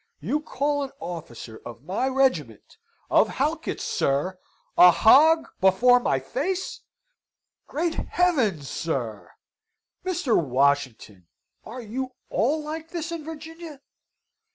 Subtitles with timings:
[0.19, 2.79] you call an officer of my regiment
[3.11, 4.39] of Halkett's, sir!
[4.75, 6.81] a hog before my face!
[7.67, 9.29] Great heavens, sir!
[10.03, 10.43] Mr.
[10.43, 11.27] Washington,
[11.63, 13.79] are you all like this in Virginia?